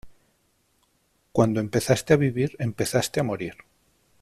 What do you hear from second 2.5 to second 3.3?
empezaste a